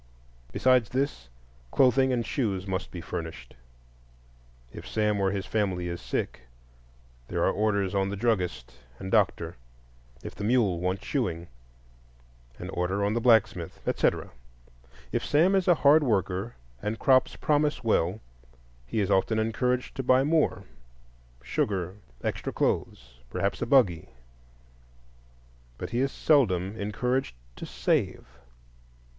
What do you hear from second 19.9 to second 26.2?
to buy more,—sugar, extra clothes, perhaps a buggy. But he is